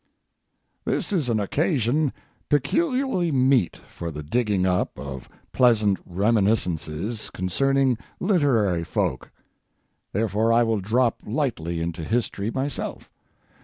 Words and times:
This 0.83 1.13
is 1.13 1.29
an 1.29 1.39
occasion 1.39 2.11
peculiarly 2.49 3.31
meet 3.31 3.77
for 3.87 4.09
the 4.09 4.23
digging 4.23 4.65
up 4.65 4.97
of 4.99 5.29
pleasant 5.51 5.99
reminiscences 6.07 7.29
concerning 7.29 7.99
literary 8.19 8.83
folk; 8.83 9.29
therefore 10.11 10.51
I 10.51 10.63
will 10.63 10.79
drop 10.81 11.19
lightly 11.23 11.81
into 11.81 12.03
history 12.03 12.49
myself. 12.49 13.11